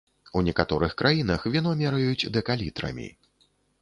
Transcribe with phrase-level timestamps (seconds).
[0.39, 3.07] У некаторых краінах віно мераюць дэкалітрамі.